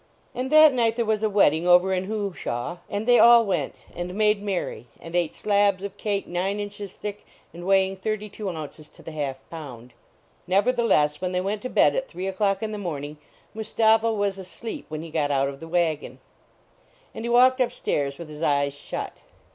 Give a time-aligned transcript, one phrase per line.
[0.33, 4.15] And that night there was a wedding over in Hooshaw, and they all went, and
[4.15, 8.89] made merry, and ate slabs of cake nine inches thick and weighing thirty two ounces
[8.89, 9.93] to the half pound.
[10.47, 13.17] Nevertheless, when they went to bed at three o clock in the morning,
[13.53, 16.17] Mustapha was asleep when he got out of the wagon.
[17.13, 19.19] And 192 THE VACATION OF MUSTAPHA he walked up stairs with his eyes shut.